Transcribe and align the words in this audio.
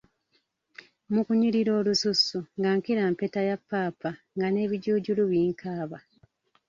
Mu 1.13 1.21
kunyirira 1.25 1.71
olususu 1.79 2.39
nga 2.57 2.69
nkira 2.77 3.03
mpeta 3.13 3.41
ya 3.49 3.57
paapa 3.69 4.09
nga 4.35 4.47
n'ebijuujulu 4.49 5.23
binkaaba. 5.31 5.97